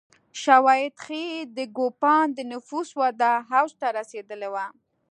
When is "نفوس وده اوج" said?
2.51-3.71